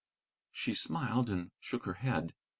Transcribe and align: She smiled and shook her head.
She 0.51 0.73
smiled 0.73 1.29
and 1.29 1.51
shook 1.59 1.85
her 1.85 1.93
head. 2.01 2.33